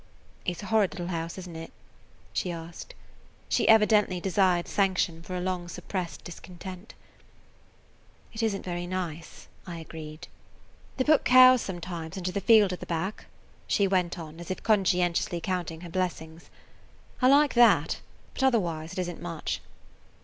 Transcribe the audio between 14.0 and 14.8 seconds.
on, as if